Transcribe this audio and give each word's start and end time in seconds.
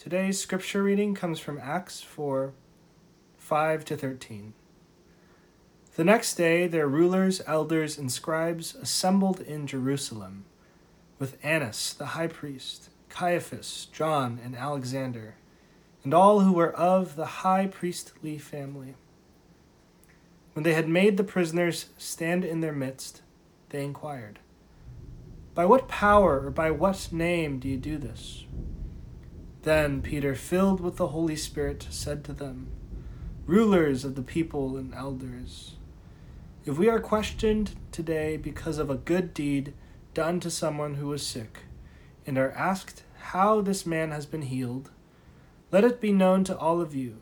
Today's 0.00 0.40
scripture 0.40 0.82
reading 0.82 1.14
comes 1.14 1.40
from 1.40 1.60
Acts 1.62 2.00
4 2.00 2.54
5 3.36 3.84
to 3.84 3.96
13. 3.98 4.54
The 5.96 6.04
next 6.04 6.36
day, 6.36 6.66
their 6.66 6.88
rulers, 6.88 7.42
elders, 7.46 7.98
and 7.98 8.10
scribes 8.10 8.74
assembled 8.74 9.42
in 9.42 9.66
Jerusalem 9.66 10.46
with 11.18 11.36
Annas 11.42 11.92
the 11.92 12.16
high 12.16 12.28
priest, 12.28 12.88
Caiaphas, 13.10 13.88
John, 13.92 14.40
and 14.42 14.56
Alexander, 14.56 15.34
and 16.02 16.14
all 16.14 16.40
who 16.40 16.54
were 16.54 16.72
of 16.72 17.16
the 17.16 17.44
high 17.44 17.66
priestly 17.66 18.38
family. 18.38 18.94
When 20.54 20.62
they 20.62 20.72
had 20.72 20.88
made 20.88 21.18
the 21.18 21.24
prisoners 21.24 21.90
stand 21.98 22.42
in 22.42 22.62
their 22.62 22.72
midst, 22.72 23.20
they 23.68 23.84
inquired, 23.84 24.38
By 25.54 25.66
what 25.66 25.88
power 25.88 26.46
or 26.46 26.50
by 26.50 26.70
what 26.70 27.10
name 27.12 27.58
do 27.58 27.68
you 27.68 27.76
do 27.76 27.98
this? 27.98 28.46
Then 29.62 30.00
Peter, 30.00 30.34
filled 30.34 30.80
with 30.80 30.96
the 30.96 31.08
Holy 31.08 31.36
Spirit, 31.36 31.86
said 31.90 32.24
to 32.24 32.32
them, 32.32 32.68
Rulers 33.46 34.04
of 34.04 34.14
the 34.14 34.22
people 34.22 34.76
and 34.76 34.94
elders, 34.94 35.76
if 36.64 36.78
we 36.78 36.88
are 36.88 37.00
questioned 37.00 37.72
today 37.92 38.36
because 38.36 38.78
of 38.78 38.88
a 38.88 38.96
good 38.96 39.34
deed 39.34 39.74
done 40.14 40.40
to 40.40 40.50
someone 40.50 40.94
who 40.94 41.08
was 41.08 41.26
sick, 41.26 41.60
and 42.26 42.38
are 42.38 42.52
asked 42.52 43.02
how 43.18 43.60
this 43.60 43.84
man 43.84 44.10
has 44.10 44.24
been 44.24 44.42
healed, 44.42 44.90
let 45.70 45.84
it 45.84 46.00
be 46.00 46.12
known 46.12 46.44
to 46.44 46.56
all 46.56 46.80
of 46.80 46.94
you 46.94 47.18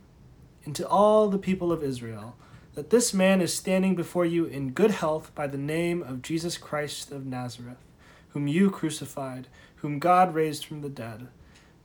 and 0.65 0.75
to 0.77 0.87
all 0.89 1.29
the 1.29 1.39
people 1.39 1.73
of 1.73 1.83
Israel 1.83 2.37
that 2.75 2.91
this 2.91 3.13
man 3.13 3.41
is 3.41 3.53
standing 3.53 3.97
before 3.97 4.25
you 4.25 4.45
in 4.45 4.71
good 4.71 4.93
health 4.93 5.35
by 5.35 5.49
the 5.49 5.59
name 5.59 6.03
of 6.03 6.23
Jesus 6.23 6.57
Christ 6.57 7.11
of 7.11 7.27
Nazareth, 7.27 7.85
whom 8.29 8.47
you 8.47 8.71
crucified, 8.71 9.49
whom 9.77 9.99
God 9.99 10.35
raised 10.35 10.65
from 10.65 10.83
the 10.83 10.89
dead. 10.89 11.27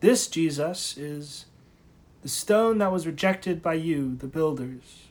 This 0.03 0.27
Jesus 0.27 0.97
is 0.97 1.45
the 2.23 2.27
stone 2.27 2.79
that 2.79 2.91
was 2.91 3.07
rejected 3.07 3.61
by 3.61 3.75
you, 3.75 4.17
the 4.17 4.27
builders. 4.27 5.07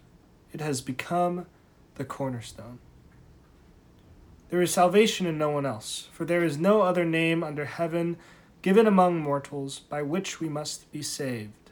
It 0.53 0.61
has 0.61 0.83
become 0.83 1.47
the 1.95 2.05
cornerstone. 2.05 2.79
There 4.51 4.61
is 4.61 4.71
salvation 4.71 5.27
in 5.27 5.39
no 5.39 5.49
one 5.49 5.65
else, 5.65 6.11
for 6.13 6.27
there 6.27 6.45
is 6.45 6.59
no 6.59 6.83
other 6.83 7.07
name 7.07 7.43
under 7.43 7.65
heaven 7.65 8.19
given 8.61 8.87
among 8.87 9.19
mortals 9.19 9.79
by 9.79 10.03
which 10.03 10.41
we 10.41 10.51
must 10.51 10.93
be 10.93 11.01
saved. 11.01 11.71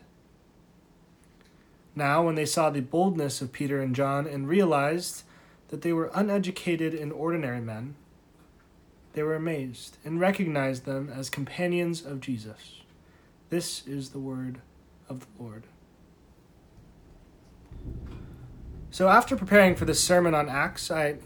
Now, 1.94 2.24
when 2.24 2.36
they 2.36 2.46
saw 2.46 2.70
the 2.70 2.80
boldness 2.80 3.42
of 3.42 3.52
Peter 3.52 3.82
and 3.82 3.94
John 3.94 4.26
and 4.26 4.48
realized 4.48 5.24
that 5.68 5.82
they 5.82 5.92
were 5.92 6.10
uneducated 6.14 6.94
and 6.94 7.12
ordinary 7.12 7.60
men, 7.60 7.96
they 9.12 9.22
were 9.22 9.36
amazed 9.36 9.98
and 10.06 10.18
recognized 10.18 10.86
them 10.86 11.12
as 11.14 11.28
companions 11.28 12.02
of 12.02 12.22
Jesus. 12.22 12.79
This 13.50 13.84
is 13.84 14.10
the 14.10 14.20
word 14.20 14.60
of 15.08 15.20
the 15.20 15.42
Lord. 15.42 15.64
So, 18.92 19.08
after 19.08 19.36
preparing 19.36 19.74
for 19.74 19.84
this 19.84 20.02
sermon 20.02 20.36
on 20.36 20.48
Acts, 20.48 20.88
I 20.88 21.16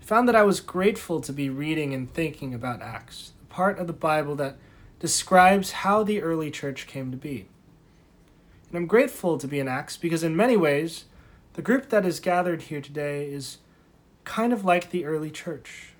found 0.00 0.26
that 0.26 0.34
I 0.34 0.42
was 0.42 0.58
grateful 0.58 1.20
to 1.20 1.32
be 1.32 1.48
reading 1.48 1.94
and 1.94 2.12
thinking 2.12 2.52
about 2.54 2.82
Acts, 2.82 3.32
the 3.38 3.44
part 3.46 3.78
of 3.78 3.86
the 3.86 3.92
Bible 3.92 4.34
that 4.36 4.56
describes 4.98 5.70
how 5.70 6.02
the 6.02 6.20
early 6.20 6.50
church 6.50 6.88
came 6.88 7.12
to 7.12 7.16
be. 7.16 7.46
And 8.68 8.76
I'm 8.76 8.86
grateful 8.86 9.38
to 9.38 9.46
be 9.46 9.60
in 9.60 9.68
Acts 9.68 9.96
because, 9.96 10.24
in 10.24 10.36
many 10.36 10.56
ways, 10.56 11.04
the 11.52 11.62
group 11.62 11.88
that 11.90 12.04
is 12.04 12.18
gathered 12.18 12.62
here 12.62 12.80
today 12.80 13.26
is 13.26 13.58
kind 14.24 14.52
of 14.52 14.64
like 14.64 14.90
the 14.90 15.04
early 15.04 15.30
church. 15.30 15.92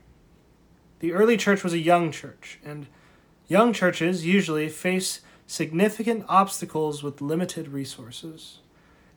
The 0.99 1.13
early 1.13 1.37
church 1.37 1.63
was 1.63 1.73
a 1.73 1.79
young 1.79 2.11
church, 2.11 2.59
and 2.65 2.89
young 3.47 3.73
churches 3.73 4.27
usually 4.27 4.69
face 4.69 5.21
significant 5.51 6.25
obstacles 6.29 7.03
with 7.03 7.21
limited 7.21 7.67
resources. 7.67 8.59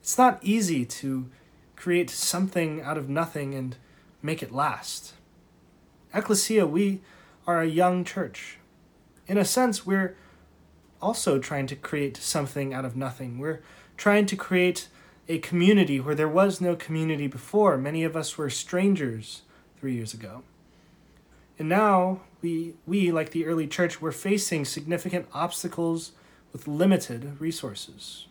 It's 0.00 0.18
not 0.18 0.40
easy 0.42 0.84
to 0.84 1.30
create 1.76 2.10
something 2.10 2.82
out 2.82 2.98
of 2.98 3.08
nothing 3.08 3.54
and 3.54 3.76
make 4.20 4.42
it 4.42 4.50
last. 4.50 5.12
Ecclesia, 6.12 6.66
we 6.66 7.02
are 7.46 7.60
a 7.60 7.68
young 7.68 8.04
church. 8.04 8.58
In 9.28 9.38
a 9.38 9.44
sense, 9.44 9.86
we're 9.86 10.16
also 11.00 11.38
trying 11.38 11.68
to 11.68 11.76
create 11.76 12.16
something 12.16 12.74
out 12.74 12.84
of 12.84 12.96
nothing. 12.96 13.38
We're 13.38 13.62
trying 13.96 14.26
to 14.26 14.34
create 14.34 14.88
a 15.28 15.38
community 15.38 16.00
where 16.00 16.16
there 16.16 16.28
was 16.28 16.60
no 16.60 16.74
community 16.74 17.28
before. 17.28 17.78
Many 17.78 18.02
of 18.02 18.16
us 18.16 18.36
were 18.36 18.50
strangers 18.50 19.42
three 19.78 19.94
years 19.94 20.12
ago. 20.12 20.42
And 21.60 21.68
now 21.68 22.22
we, 22.42 22.74
we 22.86 23.12
like 23.12 23.30
the 23.30 23.46
early 23.46 23.68
church, 23.68 24.02
we're 24.02 24.10
facing 24.10 24.64
significant 24.64 25.28
obstacles 25.32 26.10
with 26.54 26.68
limited 26.68 27.38
resources. 27.40 28.26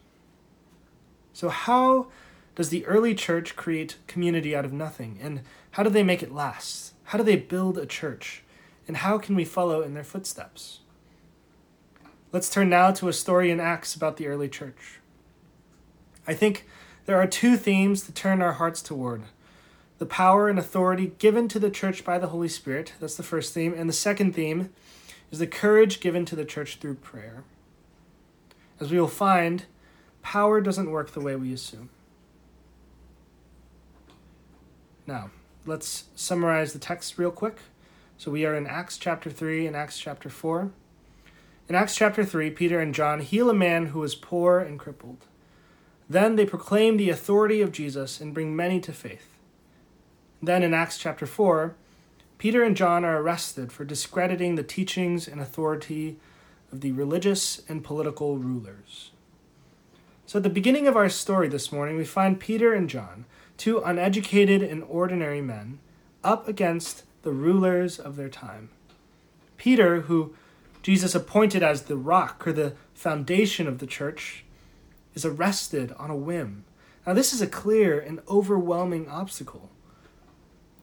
So, 1.34 1.50
how 1.50 2.08
does 2.56 2.70
the 2.70 2.86
early 2.86 3.14
church 3.14 3.56
create 3.56 3.98
community 4.08 4.56
out 4.56 4.66
of 4.66 4.72
nothing? 4.72 5.20
And 5.22 5.42
how 5.72 5.84
do 5.84 5.90
they 5.90 6.04
make 6.04 6.24
it 6.24 6.34
last? 6.34 6.94
How 7.06 7.18
do 7.18 7.24
they 7.24 7.36
build 7.36 7.78
a 7.78 7.86
church? 7.86 8.44
And 8.88 8.98
how 8.98 9.18
can 9.18 9.36
we 9.36 9.44
follow 9.44 9.82
in 9.82 9.94
their 9.94 10.04
footsteps? 10.04 10.80
Let's 12.32 12.50
turn 12.50 12.70
now 12.70 12.92
to 12.92 13.10
a 13.10 13.14
story 13.14 13.52
in 13.52 13.60
Acts 13.60 13.94
about 13.94 14.18
the 14.18 14.28
early 14.28 14.48
church. 14.48 15.00
I 16.26 16.34
think 16.34 16.66
there 17.06 17.18
are 17.18 17.28
two 17.28 17.58
themes 17.58 18.04
to 18.04 18.14
turn 18.14 18.42
our 18.42 18.54
hearts 18.54 18.82
toward 18.82 19.24
the 20.00 20.06
power 20.06 20.50
and 20.50 20.58
authority 20.58 21.14
given 21.18 21.48
to 21.50 21.60
the 21.60 21.70
church 21.70 22.06
by 22.06 22.18
the 22.18 22.28
Holy 22.28 22.48
Spirit. 22.48 22.94
That's 23.00 23.16
the 23.16 23.24
first 23.24 23.54
theme. 23.54 23.74
And 23.76 23.90
the 23.90 23.94
second 23.94 24.34
theme 24.34 24.70
is 25.30 25.40
the 25.40 25.48
courage 25.48 26.00
given 26.00 26.26
to 26.26 26.36
the 26.36 26.46
church 26.46 26.78
through 26.78 26.96
prayer. 26.96 27.44
As 28.84 28.92
we 28.92 29.00
will 29.00 29.08
find, 29.08 29.64
power 30.24 30.60
doesn't 30.60 30.92
work 30.92 31.12
the 31.12 31.22
way 31.22 31.38
we 31.38 31.54
assume. 31.54 31.90
Now, 35.08 35.32
let's 35.66 36.10
summarize 36.16 36.74
the 36.74 36.80
text 36.80 37.18
real 37.18 37.32
quick. 37.32 37.60
So 38.18 38.30
we 38.30 38.46
are 38.46 38.54
in 38.54 38.68
Acts 38.68 38.98
chapter 38.98 39.30
3 39.30 39.68
and 39.68 39.74
Acts 39.74 39.98
chapter 39.98 40.30
4. 40.30 40.70
In 41.70 41.76
Acts 41.76 41.96
chapter 41.96 42.26
3, 42.26 42.50
Peter 42.50 42.82
and 42.82 42.94
John 42.94 43.22
heal 43.22 43.50
a 43.50 43.54
man 43.54 43.86
who 43.86 44.02
was 44.02 44.16
poor 44.16 44.60
and 44.60 44.78
crippled. 44.78 45.28
Then 46.10 46.36
they 46.36 46.46
proclaim 46.46 46.98
the 46.98 47.10
authority 47.10 47.62
of 47.62 47.72
Jesus 47.72 48.20
and 48.20 48.34
bring 48.34 48.54
many 48.54 48.82
to 48.82 48.92
faith. 48.92 49.38
Then 50.42 50.62
in 50.62 50.74
Acts 50.74 50.98
chapter 50.98 51.26
4, 51.26 51.74
Peter 52.38 52.64
and 52.64 52.76
John 52.76 53.06
are 53.06 53.22
arrested 53.22 53.72
for 53.72 53.86
discrediting 53.86 54.56
the 54.56 54.62
teachings 54.62 55.26
and 55.26 55.40
authority 55.40 56.18
of 56.74 56.82
the 56.82 56.92
religious 56.92 57.62
and 57.70 57.84
political 57.84 58.38
rulers. 58.40 59.12
So, 60.26 60.38
at 60.40 60.44
the 60.44 60.50
beginning 60.50 60.88
of 60.88 60.98
our 60.98 61.08
story 61.08 61.48
this 61.48 61.72
morning, 61.72 61.98
we 61.98 62.04
find 62.04 62.40
Peter 62.40 62.74
and 62.74 62.90
John, 62.90 63.26
two 63.58 63.80
uneducated 63.80 64.64
and 64.64 64.84
ordinary 64.86 65.40
men, 65.40 65.78
up 66.24 66.48
against 66.48 67.04
the 67.22 67.32
rulers 67.32 68.00
of 68.00 68.16
their 68.16 68.28
time. 68.28 68.70
Peter, 69.56 70.02
who 70.02 70.34
Jesus 70.82 71.14
appointed 71.14 71.62
as 71.62 71.84
the 71.84 71.96
rock 71.96 72.48
or 72.48 72.54
the 72.54 72.74
foundation 72.96 73.68
of 73.68 73.78
the 73.78 73.86
church, 73.86 74.44
is 75.14 75.24
arrested 75.24 75.94
on 76.00 76.10
a 76.10 76.16
whim. 76.16 76.66
Now, 77.06 77.14
this 77.14 77.34
is 77.34 77.42
a 77.42 77.48
clear 77.48 78.00
and 78.00 78.20
overwhelming 78.28 79.08
obstacle. 79.08 79.70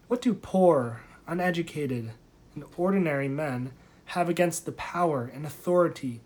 What 0.07 0.23
do 0.23 0.35
poor, 0.35 1.01
uneducated, 1.27 2.13
and 2.55 2.65
ordinary 2.77 3.29
men 3.29 3.73
have 4.11 4.29
against 4.29 4.67
the 4.67 4.73
power 4.73 5.31
and 5.33 5.47
authority 5.47 6.21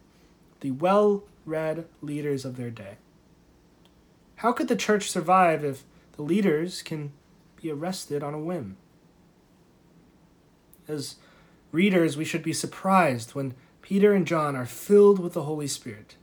the 0.61 0.71
well 0.71 1.23
read 1.45 1.85
leaders 2.01 2.47
of 2.47 2.57
their 2.57 2.71
day. 2.71 2.97
How 4.37 4.53
could 4.53 4.69
the 4.69 4.77
church 4.77 5.11
survive 5.11 5.63
if 5.63 5.85
the 6.17 6.23
leaders 6.23 6.81
can 6.81 7.13
be 7.61 7.71
arrested 7.71 8.23
on 8.23 8.33
a 8.33 8.39
whim? 8.39 8.79
As 10.89 11.17
readers, 11.73 12.17
we 12.17 12.25
should 12.25 12.43
be 12.43 12.55
surprised 12.55 13.35
when 13.35 13.55
Peter 13.83 14.15
and 14.15 14.27
John 14.27 14.57
are 14.57 14.65
filled 14.65 15.19
with 15.19 15.35
the 15.35 15.43
Holy 15.43 15.67
Spirit 15.67 16.17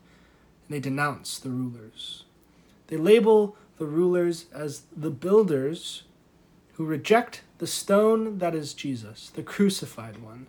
and 0.67 0.75
they 0.75 0.79
denounce 0.79 1.37
the 1.37 1.51
rulers. 1.51 2.23
They 2.87 2.97
label 2.97 3.55
the 3.77 3.85
rulers 3.85 4.45
as 4.51 4.83
the 4.95 5.11
builders 5.11 6.03
who 6.73 6.85
reject 6.85 7.43
the 7.59 7.67
stone 7.67 8.39
that 8.39 8.55
is 8.55 8.73
Jesus, 8.73 9.29
the 9.29 9.43
crucified 9.43 10.23
one, 10.23 10.47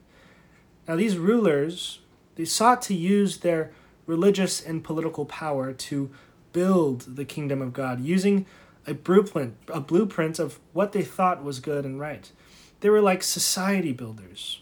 now, 0.86 0.96
these 0.96 1.16
rulers, 1.16 2.00
they 2.34 2.44
sought 2.44 2.82
to 2.82 2.94
use 2.94 3.38
their 3.38 3.70
religious 4.06 4.60
and 4.60 4.82
political 4.82 5.24
power 5.24 5.72
to 5.72 6.10
build 6.52 7.16
the 7.16 7.24
kingdom 7.24 7.62
of 7.62 7.72
God 7.72 8.00
using 8.00 8.46
a 8.86 8.94
blueprint, 8.94 9.54
a 9.68 9.80
blueprint 9.80 10.38
of 10.38 10.58
what 10.72 10.92
they 10.92 11.02
thought 11.02 11.44
was 11.44 11.60
good 11.60 11.84
and 11.84 12.00
right. 12.00 12.30
They 12.80 12.90
were 12.90 13.00
like 13.00 13.22
society 13.22 13.92
builders, 13.92 14.60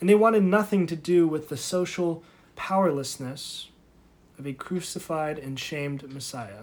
and 0.00 0.08
they 0.08 0.14
wanted 0.14 0.44
nothing 0.44 0.86
to 0.86 0.96
do 0.96 1.26
with 1.26 1.48
the 1.48 1.56
social 1.56 2.22
powerlessness 2.54 3.68
of 4.38 4.46
a 4.46 4.52
crucified 4.52 5.36
and 5.38 5.58
shamed 5.58 6.12
Messiah. 6.12 6.62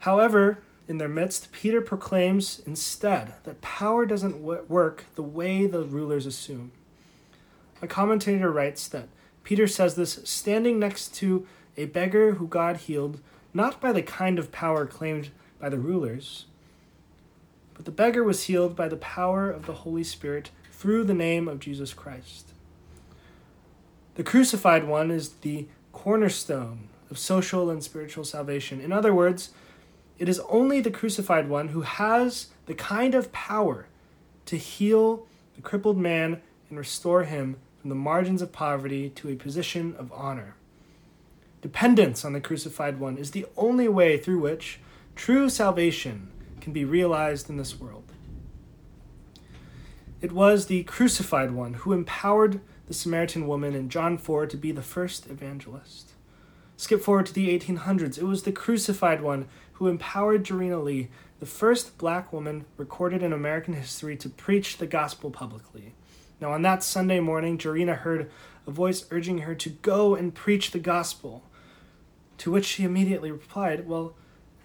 However, 0.00 0.58
in 0.86 0.98
their 0.98 1.08
midst, 1.08 1.50
Peter 1.50 1.80
proclaims 1.80 2.60
instead 2.66 3.34
that 3.44 3.62
power 3.62 4.04
doesn't 4.04 4.42
work 4.42 5.06
the 5.14 5.22
way 5.22 5.66
the 5.66 5.82
rulers 5.82 6.26
assume. 6.26 6.72
A 7.82 7.88
commentator 7.88 8.50
writes 8.50 8.86
that 8.88 9.08
Peter 9.42 9.66
says 9.66 9.96
this 9.96 10.20
standing 10.24 10.78
next 10.78 11.14
to 11.16 11.46
a 11.76 11.86
beggar 11.86 12.34
who 12.34 12.46
God 12.46 12.76
healed, 12.76 13.20
not 13.52 13.80
by 13.80 13.92
the 13.92 14.02
kind 14.02 14.38
of 14.38 14.52
power 14.52 14.86
claimed 14.86 15.30
by 15.60 15.68
the 15.68 15.78
rulers, 15.78 16.46
but 17.74 17.84
the 17.84 17.90
beggar 17.90 18.22
was 18.22 18.44
healed 18.44 18.76
by 18.76 18.88
the 18.88 18.96
power 18.96 19.50
of 19.50 19.66
the 19.66 19.74
Holy 19.74 20.04
Spirit 20.04 20.50
through 20.70 21.04
the 21.04 21.14
name 21.14 21.48
of 21.48 21.58
Jesus 21.58 21.92
Christ. 21.92 22.52
The 24.14 24.22
crucified 24.22 24.86
one 24.86 25.10
is 25.10 25.30
the 25.30 25.66
cornerstone 25.92 26.88
of 27.10 27.18
social 27.18 27.68
and 27.70 27.82
spiritual 27.82 28.24
salvation. 28.24 28.80
In 28.80 28.92
other 28.92 29.12
words, 29.12 29.50
it 30.18 30.28
is 30.28 30.40
only 30.48 30.80
the 30.80 30.90
crucified 30.90 31.48
one 31.48 31.68
who 31.68 31.80
has 31.80 32.48
the 32.66 32.74
kind 32.74 33.14
of 33.14 33.32
power 33.32 33.86
to 34.46 34.56
heal 34.56 35.26
the 35.56 35.62
crippled 35.62 35.98
man 35.98 36.40
and 36.68 36.78
restore 36.78 37.24
him 37.24 37.56
from 37.82 37.88
the 37.88 37.96
margins 37.96 38.40
of 38.40 38.52
poverty 38.52 39.10
to 39.10 39.28
a 39.28 39.34
position 39.34 39.92
of 39.98 40.12
honor. 40.12 40.54
Dependence 41.62 42.24
on 42.24 42.32
the 42.32 42.40
crucified 42.40 43.00
one 43.00 43.18
is 43.18 43.32
the 43.32 43.44
only 43.56 43.88
way 43.88 44.16
through 44.16 44.38
which 44.38 44.78
true 45.16 45.48
salvation 45.48 46.30
can 46.60 46.72
be 46.72 46.84
realized 46.84 47.50
in 47.50 47.56
this 47.56 47.80
world. 47.80 48.12
It 50.20 50.30
was 50.30 50.66
the 50.66 50.84
crucified 50.84 51.50
one 51.50 51.74
who 51.74 51.92
empowered 51.92 52.60
the 52.86 52.94
Samaritan 52.94 53.48
woman 53.48 53.74
in 53.74 53.88
John 53.88 54.16
4 54.16 54.46
to 54.46 54.56
be 54.56 54.70
the 54.70 54.80
first 54.80 55.26
evangelist. 55.26 56.12
Skip 56.76 57.00
forward 57.00 57.26
to 57.26 57.34
the 57.34 57.48
1800s. 57.58 58.16
It 58.16 58.24
was 58.24 58.44
the 58.44 58.52
crucified 58.52 59.22
one 59.22 59.48
who 59.74 59.88
empowered 59.88 60.44
Jarena 60.44 60.82
Lee, 60.82 61.08
the 61.40 61.46
first 61.46 61.98
black 61.98 62.32
woman 62.32 62.64
recorded 62.76 63.24
in 63.24 63.32
American 63.32 63.74
history 63.74 64.16
to 64.18 64.28
preach 64.28 64.78
the 64.78 64.86
gospel 64.86 65.32
publicly. 65.32 65.94
Now, 66.42 66.54
on 66.54 66.62
that 66.62 66.82
Sunday 66.82 67.20
morning, 67.20 67.56
Jarena 67.56 67.98
heard 67.98 68.28
a 68.66 68.72
voice 68.72 69.06
urging 69.12 69.38
her 69.38 69.54
to 69.54 69.70
go 69.70 70.16
and 70.16 70.34
preach 70.34 70.72
the 70.72 70.80
gospel, 70.80 71.44
to 72.38 72.50
which 72.50 72.64
she 72.64 72.82
immediately 72.82 73.30
replied, 73.30 73.86
Well, 73.86 74.16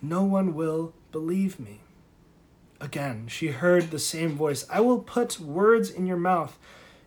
no 0.02 0.24
one 0.24 0.56
will 0.56 0.96
believe 1.12 1.60
me. 1.60 1.82
Again, 2.82 3.28
she 3.28 3.50
heard 3.50 3.92
the 3.92 4.00
same 4.00 4.32
voice 4.32 4.66
I 4.72 4.80
will 4.80 4.98
put 4.98 5.40
words 5.40 5.92
in 5.92 6.08
your 6.08 6.18
mouth 6.18 6.58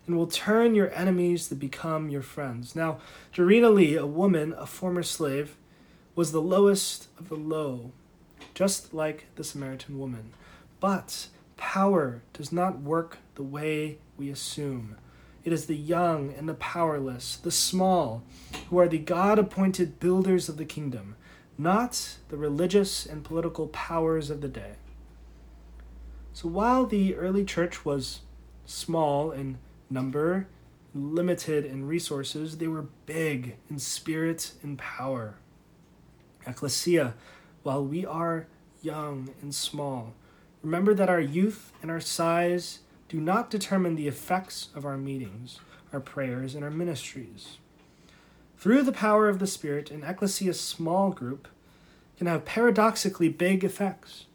and 0.07 0.15
will 0.15 0.27
turn 0.27 0.73
your 0.73 0.93
enemies 0.93 1.49
to 1.49 1.55
become 1.55 2.09
your 2.09 2.21
friends. 2.21 2.73
Now, 2.73 2.99
Jarena 3.35 3.73
Lee, 3.73 3.97
a 3.97 4.05
woman, 4.05 4.55
a 4.57 4.65
former 4.65 5.03
slave, 5.03 5.57
was 6.15 6.31
the 6.31 6.41
lowest 6.41 7.09
of 7.19 7.27
the 7.27 7.35
low, 7.35 7.91
just 8.53 8.93
like 8.93 9.25
the 9.35 9.43
Samaritan 9.43 9.99
woman. 9.99 10.31
But 10.79 11.27
power 11.61 12.23
does 12.33 12.51
not 12.51 12.81
work 12.81 13.19
the 13.35 13.43
way 13.43 13.99
we 14.17 14.31
assume. 14.31 14.97
It 15.43 15.53
is 15.53 15.67
the 15.67 15.77
young 15.77 16.33
and 16.33 16.49
the 16.49 16.55
powerless, 16.55 17.35
the 17.35 17.51
small, 17.51 18.23
who 18.69 18.79
are 18.79 18.87
the 18.87 18.97
God 18.97 19.37
appointed 19.37 19.99
builders 19.99 20.49
of 20.49 20.57
the 20.57 20.65
kingdom, 20.65 21.15
not 21.59 22.17
the 22.29 22.35
religious 22.35 23.05
and 23.05 23.23
political 23.23 23.67
powers 23.67 24.31
of 24.31 24.41
the 24.41 24.47
day. 24.47 24.73
So 26.33 26.49
while 26.49 26.87
the 26.87 27.13
early 27.13 27.45
church 27.45 27.85
was 27.85 28.21
small 28.65 29.29
in 29.29 29.59
number, 29.87 30.47
limited 30.95 31.63
in 31.63 31.85
resources, 31.87 32.57
they 32.57 32.67
were 32.67 32.87
big 33.05 33.57
in 33.69 33.77
spirit 33.77 34.53
and 34.63 34.79
power. 34.79 35.35
Ecclesia, 36.47 37.13
while 37.61 37.85
we 37.85 38.03
are 38.03 38.47
young 38.81 39.29
and 39.43 39.53
small, 39.53 40.15
remember 40.63 40.93
that 40.93 41.09
our 41.09 41.19
youth 41.19 41.71
and 41.81 41.89
our 41.89 41.99
size 41.99 42.79
do 43.09 43.19
not 43.19 43.49
determine 43.49 43.95
the 43.95 44.07
effects 44.07 44.69
of 44.75 44.85
our 44.85 44.97
meetings, 44.97 45.59
our 45.91 45.99
prayers, 45.99 46.55
and 46.55 46.63
our 46.63 46.71
ministries. 46.71 47.57
Through 48.57 48.83
the 48.83 48.91
power 48.91 49.27
of 49.27 49.39
the 49.39 49.47
Spirit, 49.47 49.89
an 49.91 50.03
ecclesia 50.03 50.53
small 50.53 51.11
group 51.11 51.47
can 52.17 52.27
have 52.27 52.45
paradoxically 52.45 53.27
big 53.27 53.63
effects. 53.63 54.25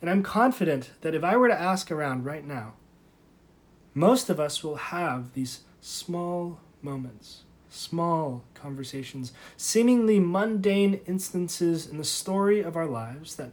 And 0.00 0.10
I'm 0.10 0.22
confident 0.22 0.90
that 1.02 1.14
if 1.14 1.22
I 1.22 1.36
were 1.36 1.48
to 1.48 1.60
ask 1.60 1.90
around 1.90 2.24
right 2.24 2.46
now, 2.46 2.72
most 3.92 4.28
of 4.28 4.40
us 4.40 4.64
will 4.64 4.76
have 4.76 5.34
these 5.34 5.60
small 5.80 6.58
moments, 6.82 7.42
small 7.68 8.42
conversations, 8.54 9.32
seemingly 9.56 10.18
mundane 10.18 11.00
instances 11.06 11.86
in 11.86 11.98
the 11.98 12.04
story 12.04 12.60
of 12.60 12.76
our 12.76 12.86
lives 12.86 13.36
that 13.36 13.52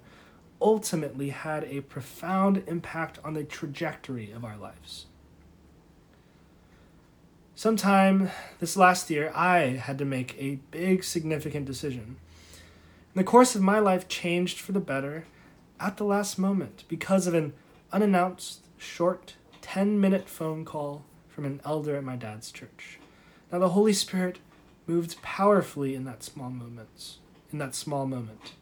ultimately 0.61 1.29
had 1.29 1.63
a 1.65 1.81
profound 1.81 2.63
impact 2.67 3.19
on 3.23 3.33
the 3.33 3.43
trajectory 3.43 4.31
of 4.31 4.45
our 4.45 4.57
lives. 4.57 5.07
Sometime 7.55 8.31
this 8.59 8.77
last 8.77 9.09
year, 9.09 9.31
I 9.35 9.59
had 9.59 9.97
to 9.99 10.05
make 10.05 10.35
a 10.39 10.59
big, 10.71 11.03
significant 11.03 11.65
decision. 11.65 12.17
And 13.13 13.19
the 13.19 13.23
course 13.23 13.55
of 13.55 13.61
my 13.61 13.79
life 13.79 14.07
changed 14.07 14.59
for 14.59 14.71
the 14.71 14.79
better 14.79 15.25
at 15.79 15.97
the 15.97 16.03
last 16.03 16.39
moment 16.39 16.85
because 16.87 17.27
of 17.27 17.33
an 17.33 17.53
unannounced, 17.91 18.65
short, 18.77 19.35
10 19.61 19.99
minute 19.99 20.27
phone 20.29 20.65
call 20.65 21.03
from 21.27 21.45
an 21.45 21.61
elder 21.65 21.95
at 21.95 22.03
my 22.03 22.15
dad's 22.15 22.51
church. 22.51 22.99
Now 23.51 23.59
the 23.59 23.69
Holy 23.69 23.93
Spirit 23.93 24.39
moved 24.87 25.21
powerfully 25.21 25.93
in 25.93 26.03
that 26.05 26.23
small 26.23 26.49
moments, 26.49 27.19
in 27.51 27.59
that 27.59 27.75
small 27.75 28.07
moment. 28.07 28.53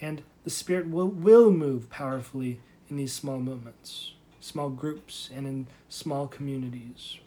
And 0.00 0.22
the 0.46 0.50
Spirit 0.50 0.88
will, 0.88 1.08
will 1.08 1.50
move 1.50 1.90
powerfully 1.90 2.60
in 2.88 2.96
these 2.96 3.12
small 3.12 3.40
moments, 3.40 4.12
small 4.38 4.70
groups, 4.70 5.28
and 5.34 5.44
in 5.44 5.66
small 5.88 6.28
communities. 6.28 7.18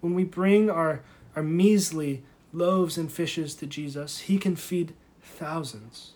When 0.00 0.12
we 0.12 0.24
bring 0.24 0.68
our, 0.68 1.00
our 1.36 1.42
measly 1.44 2.24
loaves 2.52 2.98
and 2.98 3.12
fishes 3.12 3.54
to 3.54 3.66
Jesus, 3.66 4.22
He 4.22 4.38
can 4.38 4.56
feed 4.56 4.92
thousands. 5.22 6.14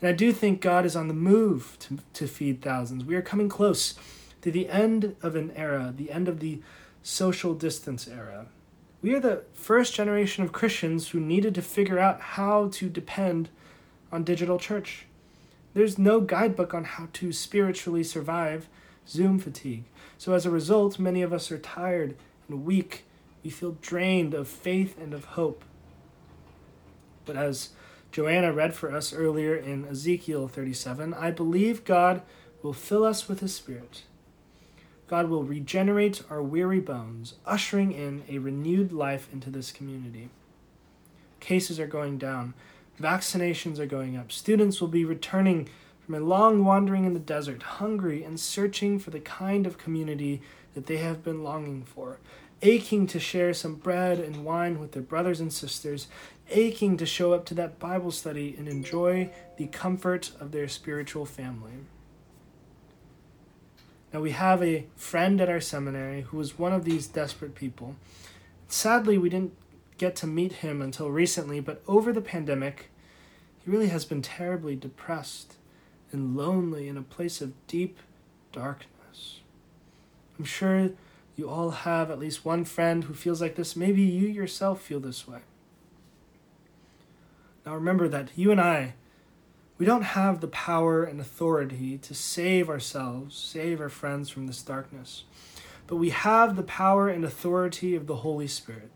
And 0.00 0.08
I 0.08 0.12
do 0.12 0.32
think 0.32 0.60
God 0.60 0.84
is 0.84 0.96
on 0.96 1.06
the 1.06 1.14
move 1.14 1.76
to, 1.78 1.98
to 2.14 2.26
feed 2.26 2.60
thousands. 2.60 3.04
We 3.04 3.14
are 3.14 3.22
coming 3.22 3.48
close 3.48 3.94
to 4.42 4.50
the 4.50 4.68
end 4.68 5.14
of 5.22 5.36
an 5.36 5.52
era, 5.54 5.94
the 5.96 6.10
end 6.10 6.26
of 6.26 6.40
the 6.40 6.60
social 7.04 7.54
distance 7.54 8.08
era. 8.08 8.46
We 9.00 9.14
are 9.14 9.20
the 9.20 9.44
first 9.52 9.94
generation 9.94 10.42
of 10.42 10.50
Christians 10.50 11.10
who 11.10 11.20
needed 11.20 11.54
to 11.54 11.62
figure 11.62 12.00
out 12.00 12.20
how 12.20 12.68
to 12.72 12.88
depend 12.88 13.48
on 14.10 14.24
digital 14.24 14.58
church. 14.58 15.06
There's 15.74 15.98
no 15.98 16.20
guidebook 16.20 16.74
on 16.74 16.84
how 16.84 17.08
to 17.14 17.32
spiritually 17.32 18.02
survive 18.02 18.68
Zoom 19.08 19.38
fatigue. 19.38 19.84
So, 20.18 20.34
as 20.34 20.44
a 20.44 20.50
result, 20.50 20.98
many 20.98 21.22
of 21.22 21.32
us 21.32 21.50
are 21.50 21.58
tired 21.58 22.16
and 22.48 22.64
weak. 22.64 23.04
We 23.42 23.50
feel 23.50 23.76
drained 23.80 24.34
of 24.34 24.48
faith 24.48 24.98
and 24.98 25.14
of 25.14 25.24
hope. 25.24 25.64
But 27.24 27.36
as 27.36 27.70
Joanna 28.12 28.52
read 28.52 28.74
for 28.74 28.92
us 28.92 29.12
earlier 29.12 29.54
in 29.54 29.86
Ezekiel 29.86 30.48
37, 30.48 31.14
I 31.14 31.30
believe 31.30 31.84
God 31.84 32.22
will 32.62 32.72
fill 32.72 33.04
us 33.04 33.28
with 33.28 33.40
His 33.40 33.54
Spirit 33.54 34.02
God 35.10 35.28
will 35.28 35.42
regenerate 35.42 36.22
our 36.30 36.40
weary 36.40 36.78
bones, 36.78 37.34
ushering 37.44 37.90
in 37.90 38.22
a 38.28 38.38
renewed 38.38 38.92
life 38.92 39.28
into 39.32 39.50
this 39.50 39.72
community. 39.72 40.28
Cases 41.40 41.80
are 41.80 41.88
going 41.88 42.16
down, 42.16 42.54
vaccinations 43.00 43.78
are 43.78 43.86
going 43.86 44.16
up, 44.16 44.30
students 44.30 44.80
will 44.80 44.88
be 44.88 45.04
returning 45.04 45.68
from 46.04 46.14
a 46.14 46.20
long 46.20 46.64
wandering 46.64 47.04
in 47.04 47.14
the 47.14 47.20
desert, 47.20 47.62
hungry 47.62 48.22
and 48.22 48.38
searching 48.38 48.98
for 48.98 49.10
the 49.10 49.20
kind 49.20 49.66
of 49.66 49.78
community 49.78 50.42
that 50.74 50.86
they 50.86 50.98
have 50.98 51.24
been 51.24 51.42
longing 51.42 51.82
for, 51.82 52.18
aching 52.62 53.06
to 53.06 53.18
share 53.18 53.54
some 53.54 53.74
bread 53.74 54.18
and 54.18 54.44
wine 54.44 54.78
with 54.78 54.92
their 54.92 55.02
brothers 55.02 55.40
and 55.40 55.52
sisters, 55.52 56.08
aching 56.50 56.96
to 56.96 57.06
show 57.06 57.32
up 57.32 57.44
to 57.46 57.54
that 57.54 57.78
Bible 57.78 58.10
study 58.10 58.54
and 58.58 58.68
enjoy 58.68 59.30
the 59.56 59.66
comfort 59.68 60.32
of 60.40 60.52
their 60.52 60.68
spiritual 60.68 61.24
family. 61.24 61.72
Now, 64.12 64.20
we 64.20 64.32
have 64.32 64.62
a 64.62 64.86
friend 64.96 65.40
at 65.40 65.48
our 65.48 65.60
seminary 65.60 66.22
who 66.22 66.36
was 66.36 66.58
one 66.58 66.72
of 66.72 66.84
these 66.84 67.06
desperate 67.06 67.54
people. 67.54 67.94
Sadly, 68.66 69.18
we 69.18 69.28
didn't 69.28 69.54
get 70.00 70.16
to 70.16 70.26
meet 70.26 70.54
him 70.54 70.80
until 70.80 71.10
recently, 71.10 71.60
but 71.60 71.82
over 71.86 72.10
the 72.10 72.22
pandemic, 72.22 72.90
he 73.62 73.70
really 73.70 73.88
has 73.88 74.06
been 74.06 74.22
terribly 74.22 74.74
depressed 74.74 75.56
and 76.10 76.34
lonely 76.34 76.88
in 76.88 76.96
a 76.96 77.02
place 77.02 77.42
of 77.42 77.52
deep 77.66 77.98
darkness. 78.50 79.40
I'm 80.38 80.46
sure 80.46 80.92
you 81.36 81.50
all 81.50 81.70
have 81.70 82.10
at 82.10 82.18
least 82.18 82.46
one 82.46 82.64
friend 82.64 83.04
who 83.04 83.12
feels 83.12 83.42
like 83.42 83.56
this. 83.56 83.76
Maybe 83.76 84.00
you 84.00 84.26
yourself 84.26 84.80
feel 84.80 85.00
this 85.00 85.28
way. 85.28 85.40
Now 87.66 87.74
remember 87.74 88.08
that 88.08 88.30
you 88.34 88.50
and 88.50 88.60
I 88.60 88.94
we 89.76 89.86
don't 89.86 90.02
have 90.02 90.40
the 90.40 90.48
power 90.48 91.04
and 91.04 91.20
authority 91.20 91.96
to 91.96 92.14
save 92.14 92.68
ourselves, 92.68 93.34
save 93.34 93.80
our 93.80 93.88
friends 93.88 94.28
from 94.28 94.46
this 94.46 94.62
darkness, 94.62 95.24
but 95.86 95.96
we 95.96 96.10
have 96.10 96.56
the 96.56 96.62
power 96.62 97.08
and 97.08 97.24
authority 97.24 97.94
of 97.94 98.06
the 98.06 98.16
Holy 98.16 98.46
Spirit. 98.46 98.92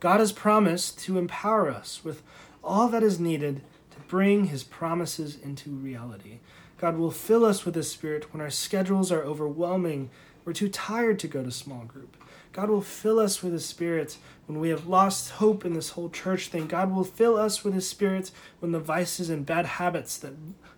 God 0.00 0.20
has 0.20 0.32
promised 0.32 0.98
to 1.00 1.18
empower 1.18 1.70
us 1.70 2.02
with 2.04 2.22
all 2.62 2.88
that 2.88 3.02
is 3.02 3.18
needed 3.18 3.62
to 3.90 4.00
bring 4.08 4.46
his 4.46 4.62
promises 4.62 5.38
into 5.38 5.70
reality. 5.70 6.38
God 6.78 6.96
will 6.96 7.10
fill 7.10 7.44
us 7.44 7.64
with 7.64 7.74
his 7.74 7.90
spirit 7.90 8.32
when 8.32 8.40
our 8.40 8.50
schedules 8.50 9.10
are 9.10 9.24
overwhelming, 9.24 10.10
we're 10.44 10.52
too 10.52 10.68
tired 10.68 11.18
to 11.18 11.28
go 11.28 11.42
to 11.42 11.50
small 11.50 11.84
group. 11.84 12.16
God 12.52 12.70
will 12.70 12.80
fill 12.80 13.20
us 13.20 13.42
with 13.42 13.52
His 13.52 13.64
Spirit 13.64 14.16
when 14.46 14.58
we 14.58 14.70
have 14.70 14.86
lost 14.86 15.32
hope 15.32 15.64
in 15.64 15.74
this 15.74 15.90
whole 15.90 16.10
church 16.10 16.48
thing. 16.48 16.66
God 16.66 16.90
will 16.90 17.04
fill 17.04 17.36
us 17.36 17.62
with 17.62 17.74
His 17.74 17.88
Spirit 17.88 18.30
when 18.60 18.72
the 18.72 18.80
vices 18.80 19.30
and 19.30 19.46
bad 19.46 19.66
habits 19.66 20.16
that, 20.18 20.32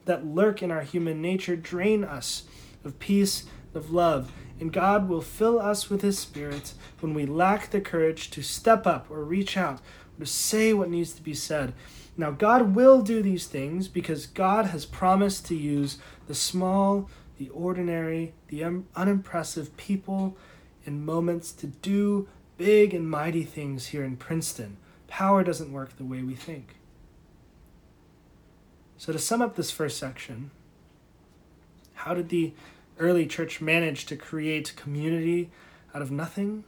that 0.05 0.27
lurk 0.27 0.63
in 0.63 0.71
our 0.71 0.83
human 0.83 1.23
nature 1.23 1.57
drain 1.57 2.05
us 2.05 2.45
of 2.85 2.99
peace, 2.99 3.45
of 3.75 3.91
love. 3.91 4.33
And 4.61 4.73
God 4.73 5.09
will 5.09 5.23
fill 5.23 5.59
us 5.59 5.89
with 5.89 6.03
His 6.03 6.19
Spirit 6.19 6.75
when 7.01 7.15
we 7.15 7.25
lack 7.25 7.71
the 7.71 7.81
courage 7.81 8.31
to 8.31 8.43
step 8.43 8.87
up 8.87 9.11
or 9.11 9.25
reach 9.25 9.57
out 9.57 9.81
or 10.17 10.25
to 10.25 10.27
say 10.27 10.75
what 10.75 10.91
needs 10.91 11.13
to 11.15 11.23
be 11.23 11.35
said. 11.35 11.73
Now, 12.17 12.31
God 12.31 12.75
will 12.75 13.01
do 13.01 13.23
these 13.23 13.47
things 13.47 13.89
because 13.89 14.27
God 14.27 14.67
has 14.67 14.85
promised 14.85 15.47
to 15.47 15.57
use 15.57 15.97
the 16.27 16.35
small, 16.35 17.09
the 17.39 17.49
ordinary, 17.49 18.35
the 18.49 18.63
un- 18.63 18.87
unimpressive 18.95 19.75
people 19.79 20.37
and 20.85 21.07
moments 21.07 21.53
to 21.53 21.69
do 21.69 22.29
big 22.59 22.93
and 22.93 23.11
mighty 23.11 23.45
things 23.45 23.87
here 23.87 24.05
in 24.05 24.19
Princeton. 24.19 24.77
Power 25.07 25.43
doesn't 25.43 25.73
work 25.73 25.97
the 25.97 26.05
way 26.05 26.23
we 26.23 26.35
think. 26.35 26.77
So, 28.99 29.15
to 29.15 29.19
sum 29.19 29.41
up 29.41 29.57
this 29.57 29.71
first 29.71 29.97
section, 29.97 30.51
how 31.95 32.13
did 32.13 32.29
the 32.29 32.53
early 33.01 33.27
church 33.27 33.61
managed 33.61 34.09
to 34.09 34.17
create 34.17 34.77
community 34.77 35.51
out 35.95 36.03
of 36.03 36.11
nothing? 36.11 36.65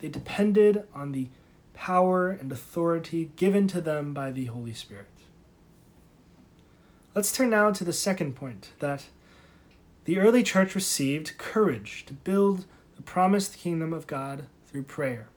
They 0.00 0.08
depended 0.08 0.86
on 0.94 1.12
the 1.12 1.28
power 1.72 2.28
and 2.28 2.52
authority 2.52 3.30
given 3.36 3.68
to 3.68 3.80
them 3.80 4.12
by 4.12 4.30
the 4.30 4.46
Holy 4.46 4.74
Spirit. 4.74 5.06
Let's 7.14 7.32
turn 7.32 7.50
now 7.50 7.70
to 7.70 7.84
the 7.84 7.92
second 7.92 8.34
point 8.34 8.70
that 8.80 9.06
the 10.04 10.18
early 10.18 10.42
church 10.42 10.74
received 10.74 11.38
courage 11.38 12.04
to 12.06 12.14
build 12.14 12.64
the 12.96 13.02
promised 13.02 13.58
kingdom 13.58 13.92
of 13.92 14.06
God 14.06 14.46
through 14.66 14.84
prayer. 14.84 15.28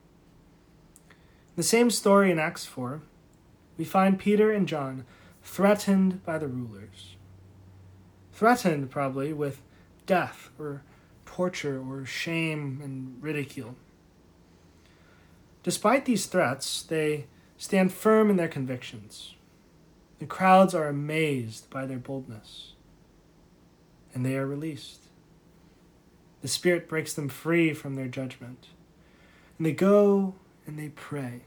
In 1.08 1.56
the 1.56 1.62
same 1.62 1.90
story 1.90 2.30
in 2.30 2.38
Acts 2.38 2.64
4, 2.64 3.00
we 3.78 3.84
find 3.84 4.18
Peter 4.18 4.50
and 4.50 4.66
John 4.66 5.04
threatened 5.42 6.24
by 6.24 6.38
the 6.38 6.48
rulers. 6.48 7.16
Threatened, 8.32 8.90
probably, 8.90 9.32
with 9.32 9.62
death 10.06 10.50
or 10.58 10.82
torture 11.24 11.80
or 11.80 12.04
shame 12.06 12.80
and 12.82 13.22
ridicule. 13.22 13.76
Despite 15.62 16.04
these 16.04 16.26
threats, 16.26 16.82
they 16.82 17.26
stand 17.58 17.92
firm 17.92 18.30
in 18.30 18.36
their 18.36 18.48
convictions. 18.48 19.34
The 20.18 20.26
crowds 20.26 20.74
are 20.74 20.88
amazed 20.88 21.68
by 21.68 21.84
their 21.84 21.98
boldness, 21.98 22.72
and 24.14 24.24
they 24.24 24.36
are 24.36 24.46
released. 24.46 25.02
The 26.40 26.48
Spirit 26.48 26.88
breaks 26.88 27.12
them 27.12 27.28
free 27.28 27.74
from 27.74 27.96
their 27.96 28.08
judgment. 28.08 28.68
And 29.58 29.66
they 29.66 29.72
go 29.72 30.34
and 30.66 30.78
they 30.78 30.90
pray. 30.90 31.42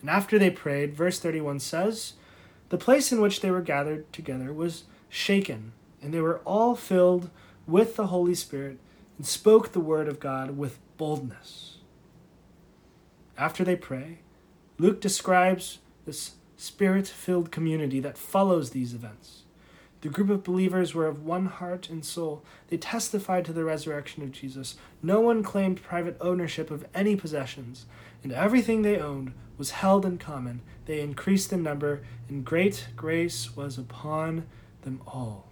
And 0.00 0.10
after 0.10 0.38
they 0.38 0.50
prayed, 0.50 0.94
verse 0.94 1.18
31 1.18 1.60
says, 1.60 2.14
The 2.68 2.78
place 2.78 3.12
in 3.12 3.20
which 3.20 3.40
they 3.40 3.50
were 3.50 3.60
gathered 3.60 4.12
together 4.12 4.52
was 4.52 4.84
shaken, 5.08 5.72
and 6.02 6.12
they 6.12 6.20
were 6.20 6.40
all 6.44 6.74
filled 6.74 7.30
with 7.66 7.96
the 7.96 8.08
Holy 8.08 8.34
Spirit 8.34 8.78
and 9.16 9.26
spoke 9.26 9.72
the 9.72 9.80
word 9.80 10.08
of 10.08 10.20
God 10.20 10.56
with 10.56 10.78
boldness. 10.96 11.78
After 13.36 13.64
they 13.64 13.76
pray, 13.76 14.18
Luke 14.78 15.00
describes 15.00 15.78
this 16.06 16.32
spirit 16.56 17.06
filled 17.06 17.52
community 17.52 18.00
that 18.00 18.18
follows 18.18 18.70
these 18.70 18.94
events. 18.94 19.42
The 20.00 20.08
group 20.08 20.30
of 20.30 20.44
believers 20.44 20.94
were 20.94 21.06
of 21.06 21.24
one 21.24 21.46
heart 21.46 21.90
and 21.90 22.04
soul. 22.04 22.44
They 22.68 22.76
testified 22.76 23.44
to 23.46 23.52
the 23.52 23.64
resurrection 23.64 24.22
of 24.22 24.30
Jesus. 24.30 24.76
No 25.02 25.20
one 25.20 25.42
claimed 25.42 25.82
private 25.82 26.16
ownership 26.20 26.70
of 26.70 26.86
any 26.94 27.16
possessions, 27.16 27.86
and 28.22 28.32
everything 28.32 28.82
they 28.82 28.98
owned 28.98 29.32
was 29.56 29.72
held 29.72 30.06
in 30.06 30.18
common. 30.18 30.60
They 30.86 31.00
increased 31.00 31.52
in 31.52 31.64
number, 31.64 32.02
and 32.28 32.44
great 32.44 32.88
grace 32.94 33.56
was 33.56 33.76
upon 33.76 34.46
them 34.82 35.00
all. 35.06 35.47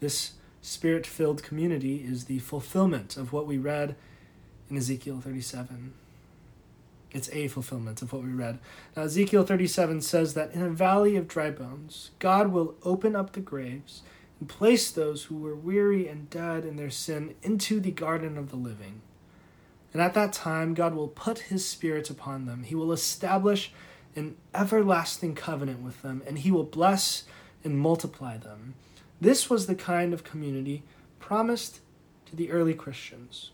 This 0.00 0.32
spirit 0.62 1.06
filled 1.06 1.42
community 1.42 1.96
is 1.96 2.24
the 2.24 2.38
fulfillment 2.38 3.16
of 3.16 3.32
what 3.32 3.46
we 3.46 3.58
read 3.58 3.96
in 4.68 4.76
Ezekiel 4.76 5.20
37. 5.20 5.94
It's 7.12 7.30
a 7.32 7.48
fulfillment 7.48 8.02
of 8.02 8.12
what 8.12 8.22
we 8.22 8.30
read. 8.30 8.58
Now, 8.96 9.02
Ezekiel 9.02 9.44
37 9.44 10.00
says 10.00 10.34
that 10.34 10.52
in 10.52 10.62
a 10.62 10.70
valley 10.70 11.16
of 11.16 11.28
dry 11.28 11.50
bones, 11.50 12.10
God 12.18 12.48
will 12.48 12.76
open 12.84 13.16
up 13.16 13.32
the 13.32 13.40
graves 13.40 14.02
and 14.38 14.48
place 14.48 14.90
those 14.90 15.24
who 15.24 15.36
were 15.36 15.56
weary 15.56 16.08
and 16.08 16.30
dead 16.30 16.64
in 16.64 16.76
their 16.76 16.90
sin 16.90 17.34
into 17.42 17.80
the 17.80 17.90
garden 17.90 18.38
of 18.38 18.50
the 18.50 18.56
living. 18.56 19.02
And 19.92 20.00
at 20.00 20.14
that 20.14 20.32
time, 20.32 20.72
God 20.74 20.94
will 20.94 21.08
put 21.08 21.40
his 21.40 21.66
spirit 21.66 22.10
upon 22.10 22.46
them. 22.46 22.62
He 22.62 22.76
will 22.76 22.92
establish 22.92 23.72
an 24.14 24.36
everlasting 24.54 25.34
covenant 25.34 25.82
with 25.82 26.02
them, 26.02 26.22
and 26.26 26.38
he 26.38 26.50
will 26.50 26.64
bless 26.64 27.24
and 27.64 27.78
multiply 27.78 28.36
them. 28.36 28.74
This 29.20 29.50
was 29.50 29.66
the 29.66 29.74
kind 29.74 30.14
of 30.14 30.24
community 30.24 30.82
promised 31.18 31.80
to 32.26 32.36
the 32.36 32.50
early 32.50 32.74
Christians 32.74 33.50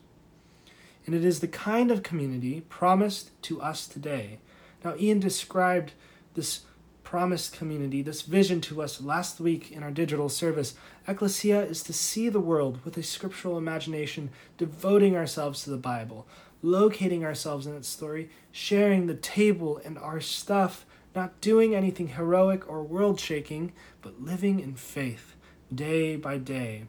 and 1.07 1.15
it 1.15 1.25
is 1.25 1.41
the 1.41 1.49
kind 1.49 1.91
of 1.91 2.03
community 2.03 2.63
promised 2.69 3.31
to 3.43 3.63
us 3.63 3.87
today. 3.87 4.39
Now, 4.85 4.95
Ian 4.99 5.21
described 5.21 5.93
this 6.35 6.61
promised 7.05 7.57
community, 7.57 8.03
this 8.03 8.23
vision 8.23 8.61
to 8.63 8.83
us 8.83 9.01
last 9.01 9.39
week 9.39 9.71
in 9.71 9.85
our 9.85 9.93
digital 9.93 10.29
service. 10.29 10.75
Ecclesia 11.07 11.63
is 11.63 11.85
to 11.85 11.93
see 11.93 12.29
the 12.29 12.41
world 12.41 12.85
with 12.85 12.97
a 12.97 13.03
scriptural 13.05 13.57
imagination, 13.57 14.31
devoting 14.59 15.17
ourselves 15.17 15.63
to 15.63 15.71
the 15.71 15.77
Bible, 15.77 16.27
locating 16.63 17.25
ourselves 17.25 17.65
in 17.65 17.77
its 17.77 17.89
story, 17.89 18.29
sharing 18.51 19.07
the 19.07 19.15
table 19.15 19.81
and 19.85 19.97
our 19.99 20.21
stuff, 20.21 20.85
not 21.15 21.41
doing 21.41 21.77
anything 21.77 22.09
heroic 22.09 22.69
or 22.69 22.83
world 22.83 23.21
shaking, 23.21 23.73
but 24.03 24.21
living 24.21 24.59
in 24.59 24.75
faith 24.75 25.36
day 25.75 26.17
by 26.17 26.39
day. 26.39 26.85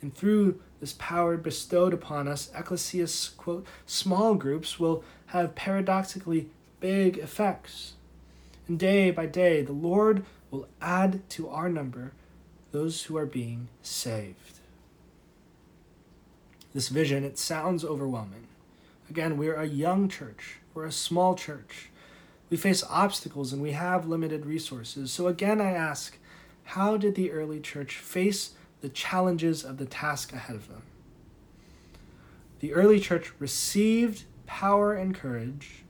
And 0.00 0.14
through 0.14 0.60
this 0.80 0.94
power 0.98 1.36
bestowed 1.36 1.92
upon 1.92 2.28
us, 2.28 2.50
Ecclesia's 2.54 3.30
quote, 3.36 3.66
small 3.86 4.34
groups 4.34 4.78
will 4.78 5.02
have 5.26 5.54
paradoxically 5.54 6.48
big 6.80 7.18
effects. 7.18 7.94
And 8.68 8.78
day 8.78 9.10
by 9.10 9.26
day, 9.26 9.62
the 9.62 9.72
Lord 9.72 10.24
will 10.50 10.68
add 10.80 11.28
to 11.30 11.48
our 11.48 11.68
number 11.68 12.12
those 12.70 13.04
who 13.04 13.16
are 13.16 13.26
being 13.26 13.68
saved. 13.82 14.60
This 16.74 16.88
vision, 16.88 17.24
it 17.24 17.38
sounds 17.38 17.84
overwhelming. 17.84 18.46
Again, 19.10 19.38
we're 19.38 19.56
a 19.56 19.66
young 19.66 20.08
church, 20.08 20.58
we're 20.74 20.84
a 20.84 20.92
small 20.92 21.34
church. 21.34 21.90
We 22.50 22.56
face 22.56 22.84
obstacles 22.88 23.52
and 23.52 23.60
we 23.60 23.72
have 23.72 24.08
limited 24.08 24.46
resources. 24.46 25.12
So 25.12 25.26
again, 25.26 25.60
I 25.60 25.72
ask, 25.72 26.16
how 26.68 26.98
did 26.98 27.14
the 27.14 27.30
early 27.30 27.60
church 27.60 27.96
face 27.96 28.50
the 28.82 28.88
challenges 28.90 29.64
of 29.64 29.78
the 29.78 29.86
task 29.86 30.32
ahead 30.34 30.54
of 30.54 30.68
them. 30.68 30.82
The 32.60 32.74
early 32.74 33.00
church 33.00 33.32
received 33.38 34.24
power 34.46 34.92
and 34.94 35.14
courage 35.14 35.84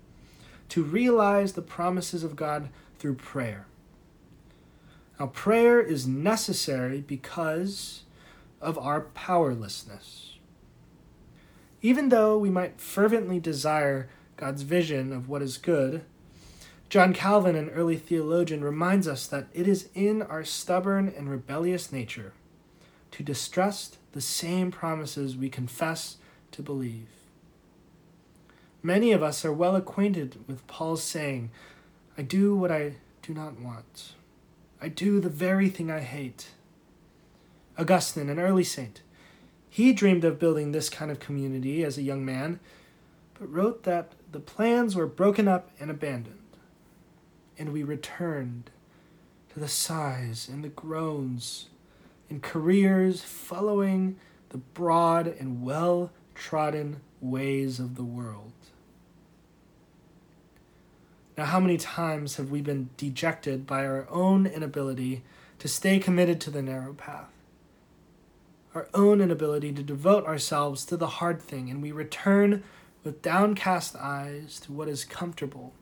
to 0.68 0.85
realize 0.85 1.52
the 1.52 1.62
promises 1.62 2.23
of 2.23 2.37
God 2.37 2.68
through 2.99 3.14
prayer. 3.14 3.66
Now, 5.18 5.26
prayer 5.26 5.80
is 5.80 6.06
necessary 6.06 7.00
because 7.00 8.02
of 8.61 8.78
our 8.78 9.00
powerlessness. 9.00 10.38
Even 11.82 12.08
though 12.08 12.38
we 12.38 12.50
might 12.50 12.80
fervently 12.80 13.40
desire 13.40 14.08
God's 14.37 14.62
vision 14.62 15.12
of 15.12 15.28
what 15.28 15.42
is 15.42 15.58
good, 15.58 16.04
John 16.88 17.12
Calvin, 17.12 17.54
an 17.54 17.68
early 17.71 17.97
theologian, 17.97 18.64
reminds 18.64 19.07
us 19.07 19.26
that 19.26 19.49
it 19.52 19.68
is 19.68 19.90
in 19.95 20.23
our 20.23 20.45
stubborn 20.45 21.12
and 21.14 21.28
rebellious 21.28 21.92
nature 21.92 22.33
to 23.11 23.23
distrust 23.23 23.99
the 24.12 24.21
same 24.23 24.71
promises 24.71 25.37
we 25.37 25.50
confess 25.50 26.16
to 26.52 26.62
believe. 26.62 27.09
Many 28.83 29.12
of 29.12 29.23
us 29.23 29.45
are 29.45 29.52
well 29.52 29.76
acquainted 29.76 30.38
with 30.47 30.66
Paul's 30.66 31.02
saying, 31.02 31.50
I 32.16 32.23
do 32.23 32.54
what 32.54 32.73
I 32.73 32.95
do 33.21 33.35
not 33.35 33.61
want. 33.61 34.14
I 34.80 34.88
do 34.88 35.21
the 35.21 35.28
very 35.28 35.68
thing 35.68 35.90
I 35.90 36.00
hate. 36.00 36.49
Augustine, 37.76 38.30
an 38.30 38.38
early 38.38 38.64
saint, 38.64 39.02
he 39.68 39.92
dreamed 39.92 40.25
of 40.25 40.38
building 40.38 40.73
this 40.73 40.88
kind 40.88 41.11
of 41.11 41.21
community 41.21 41.85
as 41.85 41.99
a 41.99 42.02
young 42.02 42.25
man, 42.25 42.61
but 43.38 43.52
wrote 43.52 43.83
that 43.83 44.12
the 44.33 44.40
plans 44.40 44.97
were 44.97 45.07
broken 45.07 45.47
up 45.47 45.71
and 45.78 45.90
abandoned, 45.90 46.38
and 47.59 47.73
we 47.73 47.83
returned 47.83 48.71
to 49.53 49.61
the 49.61 49.69
sighs 49.69 50.49
and 50.49 50.62
the 50.62 50.69
groans 50.69 51.69
in 52.29 52.41
careers 52.41 53.23
following 53.23 54.17
the 54.50 54.59
broad 54.59 55.27
and 55.27 55.62
well 55.62 56.11
trodden 56.35 57.00
ways 57.21 57.81
of 57.81 57.97
the 57.97 58.05
world. 58.05 58.53
Now, 61.37 61.45
how 61.47 61.61
many 61.61 61.77
times 61.77 62.37
have 62.37 62.50
we 62.50 62.61
been 62.61 62.91
dejected 62.97 63.67
by 63.67 63.87
our 63.87 64.07
own 64.11 64.47
inability 64.47 65.23
to 65.61 65.69
stay 65.69 65.99
committed 65.99 66.41
to 66.43 66.50
the 66.50 66.62
narrow 66.62 66.95
path? 66.95 67.31
our 68.79 68.88
own 68.95 69.21
inability 69.21 69.73
to 69.73 69.83
devote 69.83 70.25
ourselves 70.27 70.85
to 70.85 70.97
the 70.97 71.07
hard 71.07 71.43
thing, 71.43 71.69
and 71.69 71.83
we 71.83 71.91
return 71.91 72.62
with 73.03 73.23
downcast 73.23 73.97
eyes 73.97 74.61
to 74.61 74.73
what 74.73 74.88
is 74.88 75.05
comfortable 75.05 75.73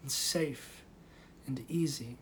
and 0.00 0.10
safe 0.10 0.81
and 1.58 1.70
easy. 1.70 2.16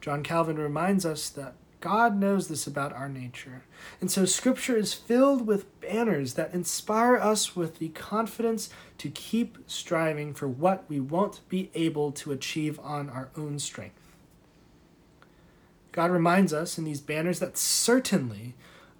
John 0.00 0.22
Calvin 0.22 0.58
reminds 0.58 1.04
us 1.04 1.28
that 1.30 1.54
God 1.80 2.16
knows 2.16 2.48
this 2.48 2.66
about 2.66 2.92
our 2.92 3.08
nature. 3.08 3.64
And 4.00 4.10
so 4.10 4.24
Scripture 4.24 4.76
is 4.76 4.92
filled 4.92 5.46
with 5.46 5.80
banners 5.80 6.34
that 6.34 6.54
inspire 6.54 7.16
us 7.16 7.56
with 7.56 7.78
the 7.78 7.88
confidence 7.88 8.70
to 8.98 9.10
keep 9.10 9.58
striving 9.66 10.34
for 10.34 10.46
what 10.48 10.84
we 10.88 11.00
won't 11.00 11.40
be 11.48 11.70
able 11.74 12.12
to 12.12 12.32
achieve 12.32 12.78
on 12.80 13.08
our 13.08 13.30
own 13.36 13.58
strength. 13.58 13.94
God 15.92 16.10
reminds 16.10 16.52
us 16.52 16.78
in 16.78 16.84
these 16.84 17.00
banners 17.00 17.40
that 17.40 17.58
certainly 17.58 18.54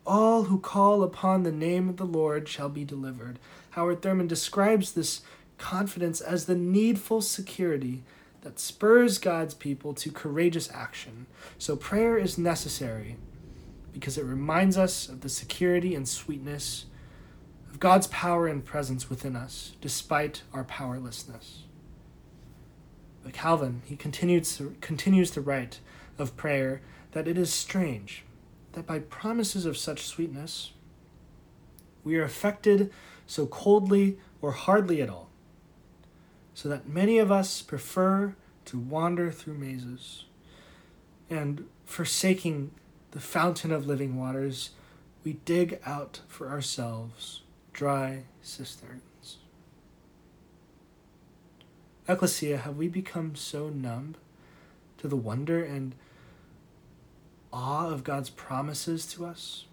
all 0.06 0.44
who 0.44 0.58
call 0.58 1.02
upon 1.02 1.42
the 1.42 1.52
name 1.52 1.88
of 1.88 1.98
the 1.98 2.06
Lord 2.06 2.48
shall 2.48 2.68
be 2.68 2.84
delivered. 2.84 3.38
Howard 3.70 4.02
Thurman 4.02 4.26
describes 4.26 4.92
this 4.92 5.20
confidence 5.60 6.20
as 6.20 6.46
the 6.46 6.56
needful 6.56 7.20
security 7.20 8.02
that 8.40 8.58
spurs 8.58 9.18
God's 9.18 9.54
people 9.54 9.92
to 9.94 10.10
courageous 10.10 10.70
action. 10.72 11.26
So 11.58 11.76
prayer 11.76 12.16
is 12.16 12.38
necessary 12.38 13.16
because 13.92 14.16
it 14.16 14.24
reminds 14.24 14.78
us 14.78 15.08
of 15.08 15.20
the 15.20 15.28
security 15.28 15.94
and 15.94 16.08
sweetness 16.08 16.86
of 17.70 17.78
God's 17.78 18.06
power 18.08 18.46
and 18.46 18.64
presence 18.64 19.10
within 19.10 19.36
us, 19.36 19.74
despite 19.80 20.42
our 20.52 20.64
powerlessness. 20.64 21.64
But 23.22 23.34
Calvin, 23.34 23.82
he 23.84 23.96
continues 23.96 24.56
to, 24.56 24.76
continues 24.80 25.30
to 25.32 25.40
write 25.40 25.80
of 26.18 26.36
prayer 26.36 26.80
that 27.12 27.28
it 27.28 27.36
is 27.36 27.52
strange 27.52 28.24
that 28.72 28.86
by 28.86 28.98
promises 28.98 29.66
of 29.66 29.76
such 29.76 30.06
sweetness, 30.06 30.72
we 32.04 32.16
are 32.16 32.24
affected 32.24 32.90
so 33.26 33.46
coldly 33.46 34.18
or 34.40 34.52
hardly 34.52 35.02
at 35.02 35.10
all 35.10 35.29
so 36.60 36.68
that 36.68 36.86
many 36.86 37.16
of 37.16 37.32
us 37.32 37.62
prefer 37.62 38.34
to 38.66 38.78
wander 38.78 39.30
through 39.30 39.54
mazes. 39.54 40.26
And 41.30 41.66
forsaking 41.86 42.72
the 43.12 43.20
fountain 43.20 43.72
of 43.72 43.86
living 43.86 44.18
waters, 44.18 44.72
we 45.24 45.38
dig 45.46 45.80
out 45.86 46.20
for 46.28 46.50
ourselves 46.50 47.40
dry 47.72 48.24
cisterns. 48.42 49.38
Ecclesia, 52.06 52.58
have 52.58 52.76
we 52.76 52.88
become 52.88 53.34
so 53.36 53.70
numb 53.70 54.16
to 54.98 55.08
the 55.08 55.16
wonder 55.16 55.64
and 55.64 55.94
awe 57.54 57.88
of 57.88 58.04
God's 58.04 58.28
promises 58.28 59.06
to 59.14 59.24
us? 59.24 59.64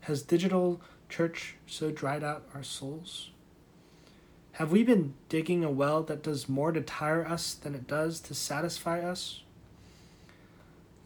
Has 0.00 0.20
digital 0.20 0.82
church 1.08 1.54
so 1.66 1.90
dried 1.90 2.22
out 2.22 2.46
our 2.54 2.62
souls? 2.62 3.31
Have 4.56 4.70
we 4.70 4.82
been 4.82 5.14
digging 5.30 5.64
a 5.64 5.70
well 5.70 6.02
that 6.02 6.22
does 6.22 6.48
more 6.48 6.72
to 6.72 6.82
tire 6.82 7.26
us 7.26 7.54
than 7.54 7.74
it 7.74 7.86
does 7.86 8.20
to 8.20 8.34
satisfy 8.34 9.00
us? 9.00 9.42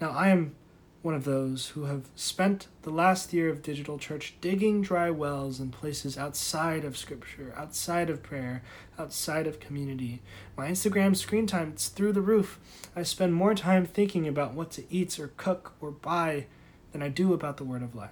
Now, 0.00 0.10
I 0.10 0.28
am 0.28 0.56
one 1.02 1.14
of 1.14 1.22
those 1.22 1.68
who 1.68 1.84
have 1.84 2.08
spent 2.16 2.66
the 2.82 2.90
last 2.90 3.32
year 3.32 3.48
of 3.48 3.62
digital 3.62 3.96
church 3.96 4.34
digging 4.40 4.82
dry 4.82 5.10
wells 5.10 5.60
in 5.60 5.70
places 5.70 6.18
outside 6.18 6.84
of 6.84 6.96
scripture, 6.96 7.54
outside 7.56 8.10
of 8.10 8.24
prayer, 8.24 8.64
outside 8.98 9.46
of 9.46 9.60
community. 9.60 10.20
My 10.56 10.68
Instagram 10.68 11.14
screen 11.14 11.46
time 11.46 11.74
is 11.76 11.86
through 11.86 12.14
the 12.14 12.20
roof. 12.20 12.58
I 12.96 13.04
spend 13.04 13.34
more 13.34 13.54
time 13.54 13.86
thinking 13.86 14.26
about 14.26 14.54
what 14.54 14.72
to 14.72 14.92
eat 14.92 15.20
or 15.20 15.30
cook 15.36 15.74
or 15.80 15.92
buy 15.92 16.46
than 16.90 17.00
I 17.00 17.08
do 17.08 17.32
about 17.32 17.58
the 17.58 17.64
word 17.64 17.84
of 17.84 17.94
life. 17.94 18.10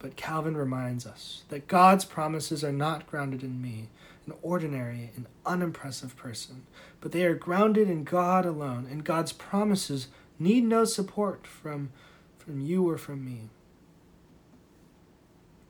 But 0.00 0.16
Calvin 0.16 0.56
reminds 0.56 1.06
us 1.06 1.44
that 1.50 1.68
God's 1.68 2.04
promises 2.04 2.64
are 2.64 2.72
not 2.72 3.06
grounded 3.06 3.44
in 3.44 3.62
me, 3.62 3.90
an 4.26 4.32
ordinary 4.42 5.12
and 5.14 5.26
unimpressive 5.46 6.16
person, 6.16 6.66
but 7.00 7.12
they 7.12 7.24
are 7.24 7.34
grounded 7.34 7.88
in 7.88 8.04
God 8.04 8.44
alone, 8.44 8.88
and 8.90 9.04
God's 9.04 9.32
promises 9.32 10.08
need 10.38 10.64
no 10.64 10.84
support 10.84 11.46
from, 11.46 11.90
from 12.38 12.60
you 12.60 12.88
or 12.88 12.96
from 12.96 13.24
me. 13.24 13.50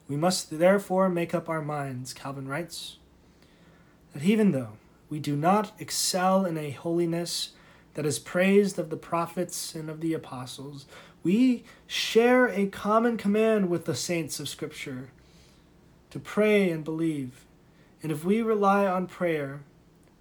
We 0.07 0.17
must 0.17 0.59
therefore 0.59 1.09
make 1.09 1.35
up 1.35 1.49
our 1.49 1.63
minds, 1.63 2.15
Calvin 2.15 2.49
writes, 2.49 2.99
that 4.13 4.23
even 4.23 4.53
though 4.53 4.79
we 5.09 5.19
do 5.19 5.37
not 5.37 5.73
excel 5.81 6.45
in 6.45 6.57
a 6.57 6.71
holiness 6.71 7.51
that 7.95 8.07
is 8.07 8.19
praised 8.19 8.79
of 8.79 8.91
the 8.91 8.97
prophets 8.97 9.75
and 9.75 9.91
of 9.91 10.01
the 10.01 10.15
apostles, 10.15 10.87
we 11.23 11.65
share 11.87 12.47
a 12.49 12.67
common 12.67 13.17
command 13.17 13.69
with 13.69 13.85
the 13.85 13.95
saints 13.95 14.41
of 14.41 14.49
Scripture 14.49 15.11
to 16.11 16.19
pray 16.19 16.71
and 16.71 16.85
believe. 16.85 17.45
And 18.03 18.11
if 18.11 18.25
we 18.25 18.43
rely 18.43 18.87
on 18.87 19.07
prayer, 19.07 19.61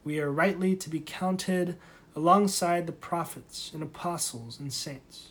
we 0.04 0.20
are 0.20 0.32
rightly 0.32 0.76
to 0.76 0.90
be 0.90 1.00
counted 1.00 1.78
alongside 2.16 2.86
the 2.86 2.92
prophets 2.92 3.72
and 3.74 3.82
apostles 3.82 4.60
and 4.60 4.74
saints. 4.74 5.30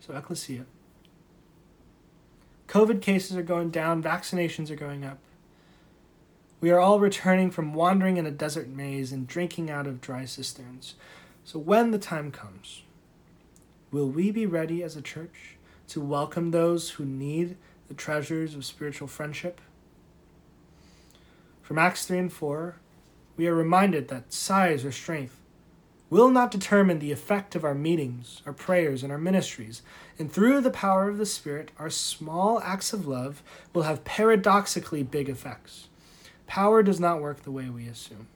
So, 0.00 0.14
Ecclesia. 0.14 0.66
COVID 2.68 3.02
cases 3.02 3.36
are 3.36 3.42
going 3.42 3.70
down, 3.70 4.02
vaccinations 4.02 4.70
are 4.70 4.76
going 4.76 5.04
up. 5.04 5.18
We 6.62 6.70
are 6.70 6.80
all 6.80 6.98
returning 6.98 7.50
from 7.50 7.74
wandering 7.74 8.16
in 8.16 8.24
a 8.24 8.30
desert 8.30 8.68
maze 8.68 9.12
and 9.12 9.26
drinking 9.26 9.68
out 9.68 9.86
of 9.86 10.00
dry 10.00 10.24
cisterns. 10.24 10.94
So, 11.44 11.58
when 11.58 11.90
the 11.90 11.98
time 11.98 12.30
comes, 12.30 12.82
Will 13.92 14.08
we 14.08 14.30
be 14.30 14.46
ready 14.46 14.82
as 14.82 14.96
a 14.96 15.02
church 15.02 15.56
to 15.88 16.00
welcome 16.00 16.50
those 16.50 16.90
who 16.90 17.04
need 17.04 17.58
the 17.88 17.94
treasures 17.94 18.54
of 18.54 18.64
spiritual 18.64 19.06
friendship? 19.06 19.60
From 21.60 21.78
Acts 21.78 22.06
3 22.06 22.18
and 22.18 22.32
4, 22.32 22.76
we 23.36 23.46
are 23.46 23.54
reminded 23.54 24.08
that 24.08 24.32
size 24.32 24.86
or 24.86 24.92
strength 24.92 25.38
will 26.08 26.30
not 26.30 26.50
determine 26.50 27.00
the 27.00 27.12
effect 27.12 27.54
of 27.54 27.64
our 27.64 27.74
meetings, 27.74 28.40
our 28.46 28.54
prayers, 28.54 29.02
and 29.02 29.12
our 29.12 29.18
ministries. 29.18 29.82
And 30.18 30.32
through 30.32 30.62
the 30.62 30.70
power 30.70 31.10
of 31.10 31.18
the 31.18 31.26
Spirit, 31.26 31.70
our 31.78 31.90
small 31.90 32.60
acts 32.60 32.94
of 32.94 33.06
love 33.06 33.42
will 33.74 33.82
have 33.82 34.04
paradoxically 34.04 35.02
big 35.02 35.28
effects. 35.28 35.88
Power 36.46 36.82
does 36.82 37.00
not 37.00 37.20
work 37.20 37.42
the 37.42 37.50
way 37.50 37.68
we 37.68 37.86
assume. 37.86 38.28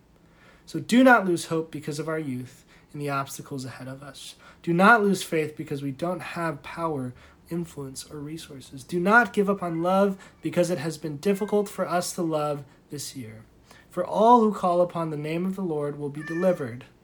So 0.65 0.81
do 0.81 1.05
not 1.05 1.27
lose 1.27 1.47
hope 1.47 1.71
because 1.71 1.99
of 1.99 2.09
our 2.09 2.19
youth 2.19 2.65
and 2.93 3.01
the 3.01 3.11
obstacles 3.11 3.65
ahead 3.65 3.89
of 3.89 4.03
us. 4.03 4.35
Do 4.63 4.73
not 4.73 5.03
lose 5.03 5.23
faith 5.23 5.57
because 5.57 5.83
we 5.83 5.93
don't 5.93 6.21
have 6.21 6.63
power, 6.63 7.15
influence, 7.51 8.05
or 8.11 8.19
resources. 8.19 8.83
Do 8.83 8.99
not 8.99 9.33
give 9.33 9.49
up 9.49 9.63
on 9.63 9.83
love 9.83 10.19
because 10.43 10.71
it 10.71 10.79
has 10.79 10.99
been 10.99 11.19
difficult 11.19 11.69
for 11.69 11.89
us 11.89 12.13
to 12.15 12.23
love 12.23 12.65
this 12.91 13.15
year. 13.15 13.45
For 13.91 14.05
all 14.05 14.41
who 14.41 14.53
call 14.53 14.81
upon 14.81 15.11
the 15.11 15.17
name 15.17 15.47
of 15.47 15.57
the 15.57 15.63
Lord 15.63 15.99
will 15.99 16.11
be 16.11 16.23
delivered. 16.23 16.85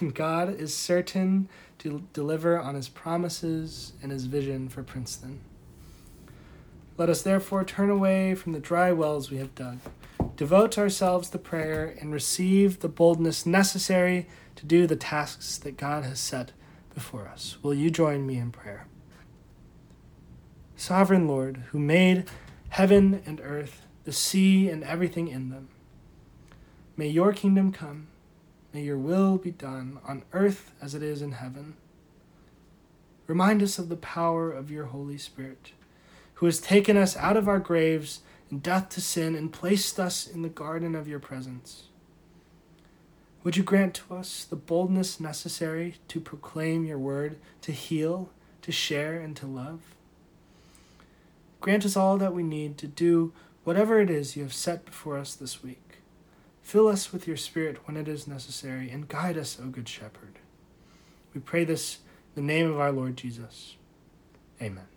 And 0.00 0.14
God 0.14 0.60
is 0.60 0.76
certain 0.76 1.48
to 1.78 2.06
deliver 2.12 2.58
on 2.58 2.74
his 2.74 2.88
promises 2.88 3.92
and 4.02 4.10
his 4.10 4.26
vision 4.26 4.68
for 4.68 4.82
Princeton. 4.82 5.40
Let 6.98 7.10
us 7.10 7.22
therefore 7.22 7.64
turn 7.64 7.90
away 7.90 8.34
from 8.34 8.52
the 8.52 8.60
dry 8.60 8.90
wells 8.92 9.30
we 9.30 9.36
have 9.36 9.54
dug, 9.54 9.78
devote 10.36 10.78
ourselves 10.78 11.28
to 11.30 11.38
prayer, 11.38 11.94
and 12.00 12.12
receive 12.12 12.80
the 12.80 12.88
boldness 12.88 13.44
necessary 13.44 14.26
to 14.56 14.64
do 14.64 14.86
the 14.86 14.96
tasks 14.96 15.58
that 15.58 15.76
God 15.76 16.04
has 16.04 16.18
set 16.18 16.52
before 16.94 17.28
us. 17.28 17.58
Will 17.62 17.74
you 17.74 17.90
join 17.90 18.26
me 18.26 18.38
in 18.38 18.50
prayer? 18.50 18.86
Sovereign 20.74 21.28
Lord, 21.28 21.64
who 21.70 21.78
made 21.78 22.24
heaven 22.70 23.22
and 23.26 23.40
earth, 23.42 23.82
the 24.04 24.12
sea, 24.12 24.70
and 24.70 24.82
everything 24.82 25.28
in 25.28 25.50
them, 25.50 25.68
may 26.96 27.08
your 27.08 27.32
kingdom 27.32 27.72
come. 27.72 28.08
May 28.72 28.82
your 28.82 28.98
will 28.98 29.38
be 29.38 29.50
done 29.50 29.98
on 30.06 30.22
earth 30.32 30.72
as 30.82 30.94
it 30.94 31.02
is 31.02 31.22
in 31.22 31.32
heaven. 31.32 31.76
Remind 33.26 33.62
us 33.62 33.78
of 33.78 33.88
the 33.88 33.96
power 33.96 34.52
of 34.52 34.70
your 34.70 34.86
Holy 34.86 35.16
Spirit, 35.16 35.72
who 36.36 36.46
has 36.46 36.60
taken 36.60 36.96
us 36.96 37.16
out 37.16 37.36
of 37.36 37.48
our 37.48 37.58
graves 37.58 38.20
and 38.50 38.62
death 38.62 38.88
to 38.90 39.00
sin 39.00 39.34
and 39.34 39.52
placed 39.52 39.98
us 39.98 40.26
in 40.26 40.42
the 40.42 40.48
garden 40.48 40.94
of 40.94 41.08
your 41.08 41.18
presence. 41.18 41.84
Would 43.42 43.56
you 43.56 43.62
grant 43.62 43.94
to 43.94 44.14
us 44.14 44.44
the 44.44 44.56
boldness 44.56 45.20
necessary 45.20 45.96
to 46.08 46.20
proclaim 46.20 46.84
your 46.84 46.98
word, 46.98 47.38
to 47.62 47.72
heal, 47.72 48.30
to 48.62 48.72
share, 48.72 49.20
and 49.20 49.36
to 49.36 49.46
love? 49.46 49.80
Grant 51.60 51.84
us 51.84 51.96
all 51.96 52.18
that 52.18 52.34
we 52.34 52.42
need 52.42 52.76
to 52.78 52.86
do 52.86 53.32
whatever 53.64 54.00
it 54.00 54.10
is 54.10 54.36
you 54.36 54.42
have 54.42 54.52
set 54.52 54.84
before 54.84 55.16
us 55.16 55.34
this 55.34 55.62
week. 55.62 55.98
Fill 56.60 56.88
us 56.88 57.12
with 57.12 57.26
your 57.26 57.36
Spirit 57.36 57.78
when 57.86 57.96
it 57.96 58.08
is 58.08 58.26
necessary, 58.26 58.90
and 58.90 59.08
guide 59.08 59.38
us, 59.38 59.58
O 59.62 59.68
Good 59.68 59.88
Shepherd. 59.88 60.40
We 61.32 61.40
pray 61.40 61.64
this 61.64 61.98
in 62.34 62.46
the 62.46 62.52
name 62.52 62.70
of 62.70 62.80
our 62.80 62.92
Lord 62.92 63.16
Jesus. 63.16 63.76
Amen. 64.60 64.95